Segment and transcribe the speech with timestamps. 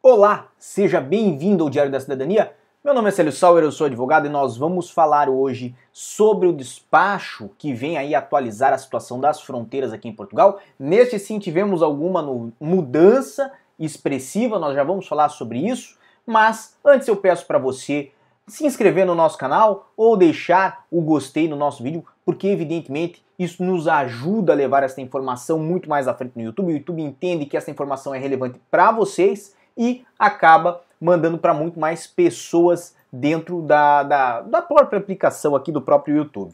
[0.00, 2.52] Olá, seja bem-vindo ao Diário da Cidadania.
[2.84, 6.52] Meu nome é Célio Sauer, eu sou advogado e nós vamos falar hoje sobre o
[6.52, 10.60] despacho que vem aí atualizar a situação das fronteiras aqui em Portugal.
[10.78, 12.22] Neste sim tivemos alguma
[12.60, 18.12] mudança expressiva, nós já vamos falar sobre isso, mas antes eu peço para você
[18.46, 23.64] se inscrever no nosso canal ou deixar o gostei no nosso vídeo, porque evidentemente isso
[23.64, 26.68] nos ajuda a levar essa informação muito mais à frente no YouTube.
[26.68, 31.78] O YouTube entende que essa informação é relevante para vocês e acaba mandando para muito
[31.78, 36.52] mais pessoas dentro da, da, da própria aplicação aqui do próprio YouTube.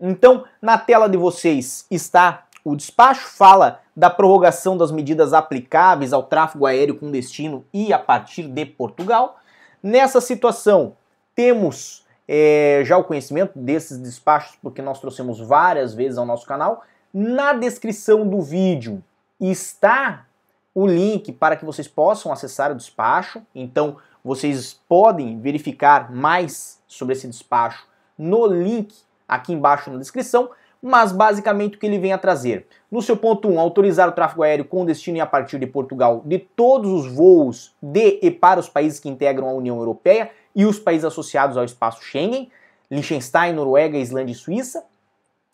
[0.00, 6.22] Então, na tela de vocês está o despacho, fala da prorrogação das medidas aplicáveis ao
[6.22, 9.38] tráfego aéreo com destino e a partir de Portugal.
[9.82, 10.96] Nessa situação,
[11.34, 16.82] temos é, já o conhecimento desses despachos, porque nós trouxemos várias vezes ao nosso canal.
[17.12, 19.02] Na descrição do vídeo
[19.40, 20.26] está
[20.74, 23.42] o link para que vocês possam acessar o despacho.
[23.54, 27.86] Então, vocês podem verificar mais sobre esse despacho
[28.18, 28.94] no link
[29.28, 30.50] aqui embaixo na descrição,
[30.82, 32.66] mas basicamente o que ele vem a trazer.
[32.90, 36.22] No seu ponto 1, autorizar o tráfego aéreo com destino e a partir de Portugal
[36.24, 40.64] de todos os voos de e para os países que integram a União Europeia e
[40.66, 42.50] os países associados ao espaço Schengen,
[42.90, 44.84] Liechtenstein, Noruega, Islândia e Suíça.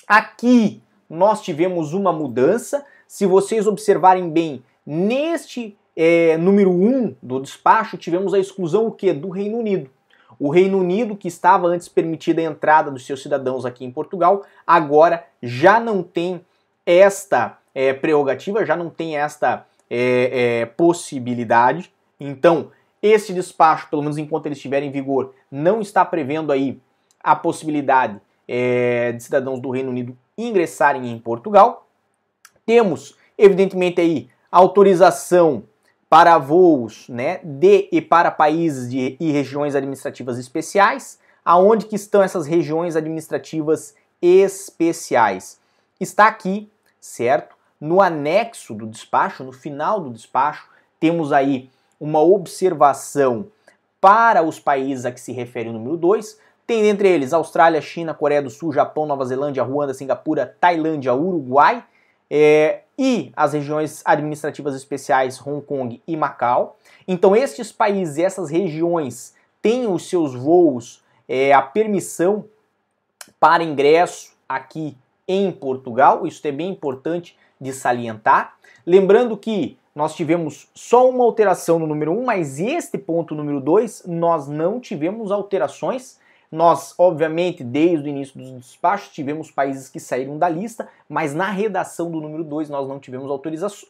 [0.06, 2.84] Aqui nós tivemos uma mudança.
[3.06, 8.92] Se vocês observarem bem, Neste é, número 1 um do despacho, tivemos a exclusão o
[8.92, 9.12] quê?
[9.12, 9.91] do Reino Unido.
[10.39, 14.44] O Reino Unido, que estava antes permitida a entrada dos seus cidadãos aqui em Portugal,
[14.66, 16.41] agora já não tem
[16.87, 21.93] esta é, prerrogativa, já não tem esta é, possibilidade.
[22.19, 22.71] Então,
[23.03, 26.81] esse despacho, pelo menos enquanto ele estiver em vigor, não está prevendo aí
[27.22, 31.87] a possibilidade é, de cidadãos do Reino Unido ingressarem em Portugal.
[32.65, 35.65] Temos, evidentemente, aí autorização
[36.09, 41.19] para voos né, de e para países de, e regiões administrativas especiais.
[41.44, 45.59] Aonde que estão essas regiões administrativas especiais?
[46.00, 47.55] Está aqui, certo?
[47.81, 50.69] No anexo do despacho, no final do despacho,
[50.99, 53.47] temos aí uma observação
[54.00, 56.39] para os países a que se refere o número 2.
[56.66, 61.84] Tem entre eles Austrália, China, Coreia do Sul, Japão, Nova Zelândia, Ruanda, Singapura, Tailândia, Uruguai.
[62.30, 66.76] É, e as regiões administrativas especiais Hong Kong e Macau.
[67.08, 72.44] Então, estes países, essas regiões, têm os seus voos, é, a permissão
[73.41, 74.96] para ingresso aqui
[75.26, 76.26] em Portugal.
[76.26, 78.54] Isso é bem importante de salientar.
[78.86, 84.04] Lembrando que nós tivemos só uma alteração no número 1, mas este ponto número 2
[84.06, 86.19] nós não tivemos alterações
[86.50, 91.49] nós, obviamente, desde o início dos despachos, tivemos países que saíram da lista, mas na
[91.49, 93.31] redação do número 2 nós não tivemos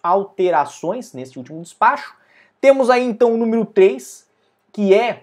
[0.03, 2.15] alterações nesse último despacho.
[2.61, 4.27] Temos aí então o número 3,
[4.73, 5.23] que é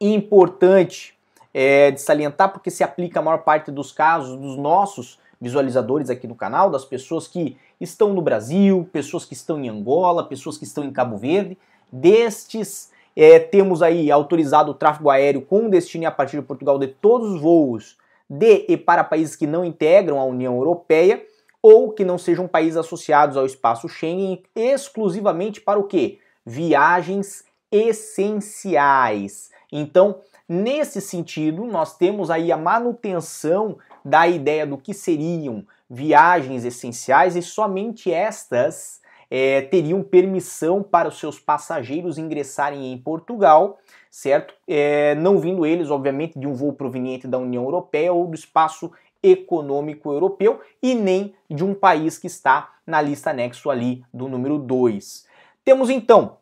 [0.00, 1.16] importante
[1.52, 6.28] é, de salientar, porque se aplica a maior parte dos casos dos nossos visualizadores aqui
[6.28, 10.64] no canal, das pessoas que estão no Brasil, pessoas que estão em Angola, pessoas que
[10.64, 11.58] estão em Cabo Verde,
[11.90, 16.88] destes é, temos aí autorizado o tráfego aéreo com destino a partir de Portugal de
[16.88, 17.96] todos os voos
[18.28, 21.24] de e para países que não integram a União Europeia
[21.62, 26.18] ou que não sejam países associados ao espaço Schengen exclusivamente para o quê?
[26.44, 29.50] Viagens essenciais.
[29.72, 37.34] Então, nesse sentido, nós temos aí a manutenção da ideia do que seriam viagens essenciais
[37.34, 39.00] e somente estas
[39.30, 43.78] é, teriam permissão para os seus passageiros ingressarem em Portugal,
[44.10, 44.54] certo?
[44.66, 48.90] É, não vindo eles, obviamente, de um voo proveniente da União Europeia ou do espaço
[49.22, 54.58] econômico europeu e nem de um país que está na lista anexo ali do número
[54.58, 55.26] 2.
[55.64, 56.36] Temos então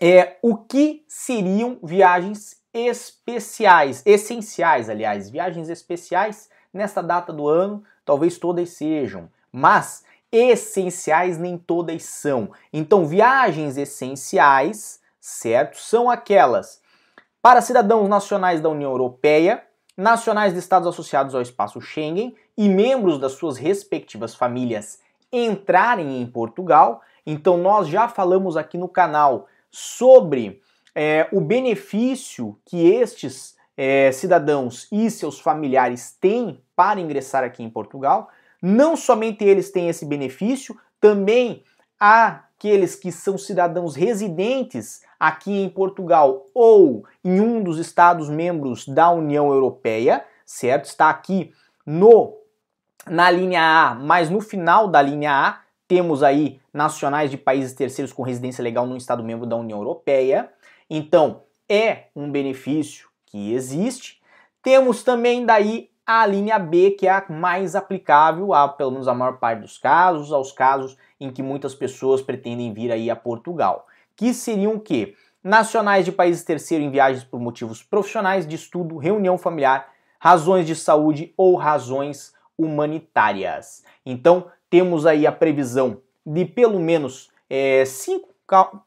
[0.00, 8.36] é, o que seriam viagens especiais, essenciais, aliás, viagens especiais nesta data do ano, talvez
[8.36, 10.04] todas sejam, mas
[10.34, 12.50] essenciais nem todas são.
[12.72, 15.78] Então, viagens essenciais, certo?
[15.78, 16.82] São aquelas
[17.40, 19.62] para cidadãos nacionais da União Europeia,
[19.96, 24.98] nacionais de estados associados ao espaço Schengen e membros das suas respectivas famílias
[25.32, 27.02] entrarem em Portugal.
[27.26, 30.60] Então, nós já falamos aqui no canal sobre
[30.94, 37.70] é, o benefício que estes é, cidadãos e seus familiares têm para ingressar aqui em
[37.70, 38.30] Portugal.
[38.66, 41.62] Não somente eles têm esse benefício, também
[42.00, 49.10] aqueles que são cidadãos residentes aqui em Portugal ou em um dos estados membros da
[49.10, 50.86] União Europeia, certo?
[50.86, 51.52] Está aqui
[51.84, 52.38] no
[53.06, 58.14] na linha A, mas no final da linha A temos aí nacionais de países terceiros
[58.14, 60.50] com residência legal no estado membro da União Europeia.
[60.88, 64.22] Então, é um benefício que existe.
[64.62, 69.14] Temos também daí a linha B, que é a mais aplicável a, pelo menos a
[69.14, 73.86] maior parte dos casos, aos casos em que muitas pessoas pretendem vir aí a Portugal.
[74.14, 75.14] Que seriam o quê?
[75.42, 80.74] Nacionais de países terceiros em viagens por motivos profissionais, de estudo, reunião familiar, razões de
[80.74, 83.82] saúde ou razões humanitárias.
[84.04, 88.28] Então, temos aí a previsão de pelo menos é, cinco,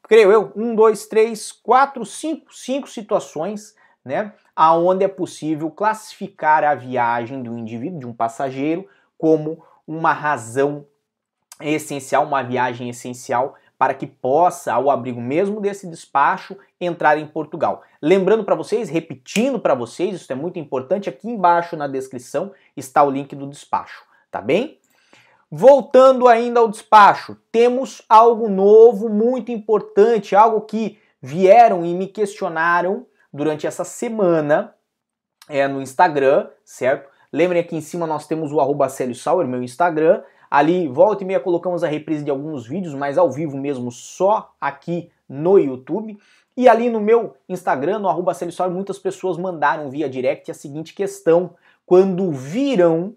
[0.03, 6.73] creio eu, um, dois, três, quatro, cinco, cinco situações né, aonde é possível classificar a
[6.73, 10.87] viagem um indivíduo, de um passageiro, como uma razão
[11.61, 17.83] essencial, uma viagem essencial para que possa, ao abrigo mesmo desse despacho, entrar em Portugal.
[18.01, 23.03] Lembrando para vocês, repetindo para vocês, isso é muito importante, aqui embaixo na descrição está
[23.03, 24.79] o link do despacho, tá bem?
[25.51, 33.05] Voltando ainda ao despacho, temos algo novo, muito importante, algo que vieram e me questionaram
[33.37, 34.73] durante essa semana
[35.47, 37.09] é, no Instagram, certo?
[37.31, 40.23] Lembrem aqui em cima nós temos o arroba Sauer, meu Instagram.
[40.49, 44.53] Ali, volta e meia, colocamos a reprise de alguns vídeos, mas ao vivo mesmo, só
[44.59, 46.17] aqui no YouTube.
[46.55, 50.95] E ali no meu Instagram, no arroba Sauer, muitas pessoas mandaram via direct a seguinte
[50.95, 51.51] questão.
[51.85, 53.15] Quando viram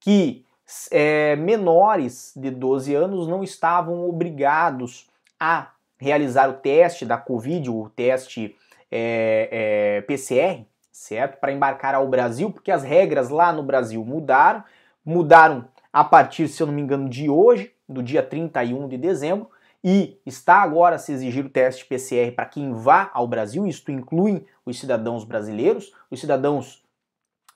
[0.00, 0.44] que
[0.90, 5.06] é, menores de 12 anos não estavam obrigados
[5.38, 8.56] a realizar o teste da Covid, o teste
[8.96, 11.40] é, é, PCR, certo?
[11.40, 14.62] Para embarcar ao Brasil, porque as regras lá no Brasil mudaram,
[15.04, 19.50] mudaram a partir, se eu não me engano, de hoje, do dia 31 de dezembro,
[19.82, 23.90] e está agora a se exigir o teste PCR para quem vá ao Brasil, isto
[23.90, 25.92] inclui os cidadãos brasileiros.
[26.10, 26.82] Os cidadãos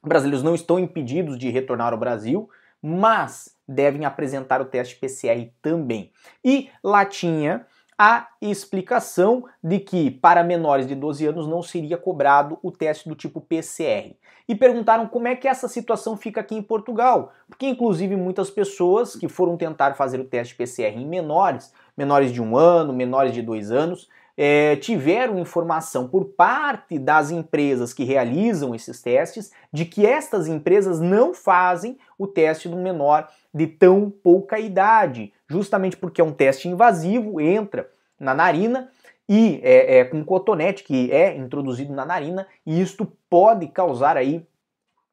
[0.02, 2.50] brasileiros não estão impedidos de retornar ao Brasil,
[2.82, 6.12] mas devem apresentar o teste PCR também.
[6.44, 7.64] E lá tinha
[7.98, 13.16] a explicação de que para menores de 12 anos não seria cobrado o teste do
[13.16, 14.14] tipo PCR.
[14.48, 19.16] E perguntaram como é que essa situação fica aqui em Portugal, porque inclusive muitas pessoas
[19.16, 23.42] que foram tentar fazer o teste PCR em menores, menores de um ano, menores de
[23.42, 24.08] dois anos,
[24.40, 31.00] é, tiveram informação por parte das empresas que realizam esses testes de que estas empresas
[31.00, 36.68] não fazem o teste do menor de tão pouca idade, justamente porque é um teste
[36.68, 38.90] invasivo, entra na narina
[39.28, 44.46] e é, é, com cotonete que é introduzido na narina e isto pode causar aí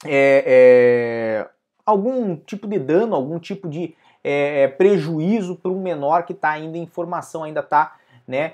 [0.06, 1.50] é, é
[1.86, 6.50] algum tipo de dano, algum tipo de é, é, prejuízo para um menor que está
[6.50, 7.96] ainda em formação, ainda está
[8.28, 8.54] né,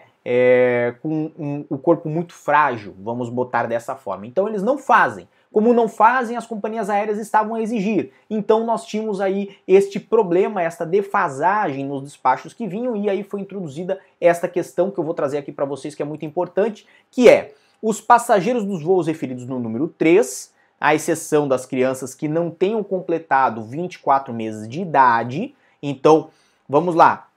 [1.02, 4.28] com um, o corpo muito frágil, vamos botar dessa forma.
[4.28, 5.28] Então eles não fazem.
[5.52, 8.12] Como não fazem, as companhias aéreas estavam a exigir.
[8.30, 13.42] Então nós tínhamos aí este problema, esta defasagem nos despachos que vinham e aí foi
[13.42, 17.28] introduzida esta questão que eu vou trazer aqui para vocês que é muito importante, que
[17.28, 22.50] é os passageiros dos voos referidos no número 3, à exceção das crianças que não
[22.50, 25.54] tenham completado 24 meses de idade.
[25.82, 26.30] Então,
[26.68, 27.28] vamos lá.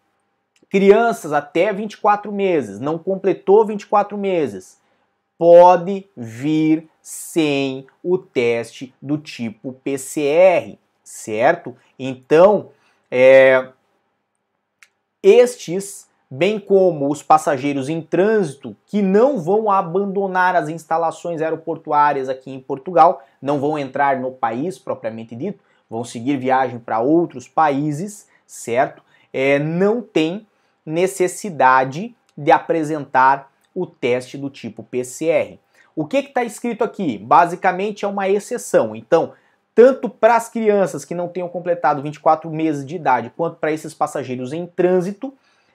[0.71, 4.79] Crianças até 24 meses, não completou 24 meses,
[5.39, 11.77] pode vir sem o teste do tipo PCR, certo?
[11.99, 12.71] Então,
[13.11, 13.69] é,
[15.23, 22.51] estes, bem como os passageiros em trânsito que não vão abandonar as instalações aeroportuárias aqui
[22.51, 28.27] em Portugal, não vão entrar no país propriamente dito, vão seguir viagem para outros países,
[28.47, 29.03] certo?
[29.33, 30.47] É, não tem
[30.85, 35.59] necessidade de apresentar o teste do tipo PCR.
[35.97, 37.19] O que está escrito aqui?
[37.19, 38.95] Basicamente é uma exceção.
[38.95, 39.33] Então,
[39.75, 43.93] tanto para as crianças que não tenham completado 24 meses de idade, quanto para esses
[43.93, 45.35] passageiros em trânsito,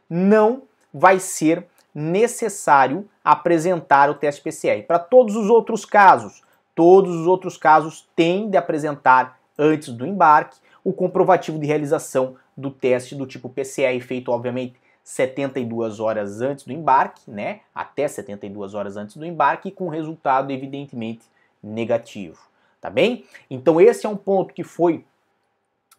[0.10, 0.64] não
[0.94, 4.84] vai ser necessário apresentar o teste PCR.
[4.84, 6.42] Para todos os outros casos,
[6.74, 12.72] todos os outros casos têm de apresentar antes do embarque o comprovativo de realização do
[12.72, 14.76] teste do tipo PCR feito, obviamente,
[15.10, 17.62] 72 horas antes do embarque, né?
[17.74, 21.26] Até 72 horas antes do embarque, com resultado evidentemente
[21.64, 22.38] negativo,
[22.80, 23.26] tá bem?
[23.50, 25.04] Então esse é um ponto que foi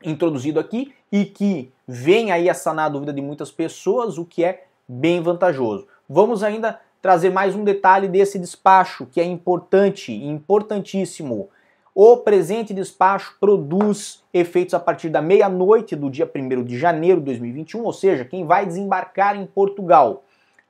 [0.05, 4.45] introduzido aqui e que vem aí a sanar a dúvida de muitas pessoas, o que
[4.45, 5.89] é bem vantajoso.
[6.09, 11.51] Vamos ainda trazer mais um detalhe desse despacho que é importante, importantíssimo.
[11.95, 17.27] O presente despacho produz efeitos a partir da meia-noite do dia 1 de janeiro de
[17.27, 20.25] 2021, ou seja, quem vai desembarcar em Portugal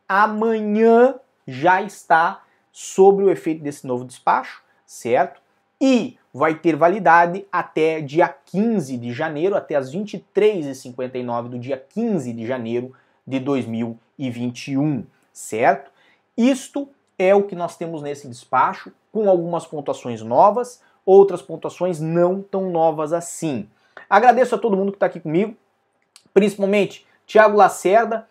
[0.08, 1.14] amanhã
[1.46, 5.40] já está sobre o efeito desse novo despacho, certo?
[5.80, 12.32] E vai ter validade até dia 15 de janeiro, até as 23h59 do dia 15
[12.32, 12.92] de janeiro
[13.26, 15.90] de 2021, certo?
[16.36, 22.40] Isto é o que nós temos nesse despacho, com algumas pontuações novas, outras pontuações não
[22.40, 23.68] tão novas assim.
[24.08, 25.54] Agradeço a todo mundo que está aqui comigo,
[26.32, 28.26] principalmente Tiago Lacerda,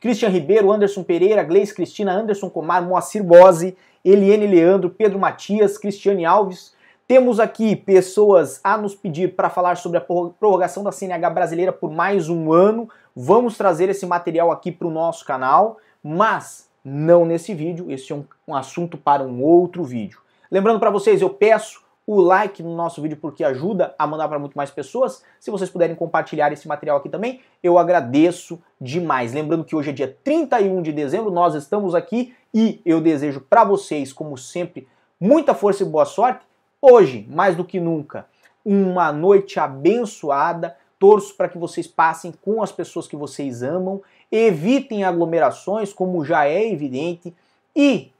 [0.00, 6.24] Christian Ribeiro, Anderson Pereira, Gleice Cristina, Anderson Comar, Moacir Bose, Eliane Leandro, Pedro Matias, Cristiane
[6.24, 6.74] Alves.
[7.06, 11.90] Temos aqui pessoas a nos pedir para falar sobre a prorrogação da CNH brasileira por
[11.90, 12.88] mais um ano.
[13.14, 17.90] Vamos trazer esse material aqui para o nosso canal, mas não nesse vídeo.
[17.90, 20.20] Esse é um, um assunto para um outro vídeo.
[20.50, 24.36] Lembrando para vocês, eu peço o like no nosso vídeo porque ajuda a mandar para
[24.36, 25.22] muito mais pessoas.
[25.38, 29.32] Se vocês puderem compartilhar esse material aqui também, eu agradeço demais.
[29.32, 33.62] Lembrando que hoje é dia 31 de dezembro, nós estamos aqui e eu desejo para
[33.62, 34.88] vocês, como sempre,
[35.20, 36.44] muita força e boa sorte.
[36.82, 38.26] Hoje, mais do que nunca,
[38.64, 40.76] uma noite abençoada.
[40.98, 44.02] Torço para que vocês passem com as pessoas que vocês amam,
[44.32, 47.32] evitem aglomerações, como já é evidente,
[47.74, 48.10] e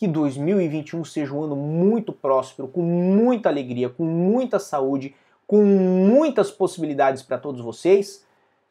[0.00, 5.14] que 2021 seja um ano muito próspero, com muita alegria, com muita saúde,
[5.46, 8.24] com muitas possibilidades para todos vocês.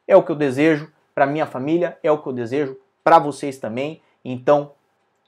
[0.08, 3.58] É o que eu desejo para minha família, é o que eu desejo para vocês
[3.58, 4.02] também.
[4.24, 4.72] Então,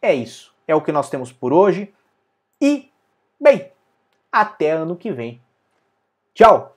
[0.02, 0.52] é isso.
[0.66, 1.94] É o que nós temos por hoje.
[2.60, 2.90] E,
[3.40, 3.70] bem,
[4.32, 5.40] até ano que vem.
[6.34, 6.76] Tchau!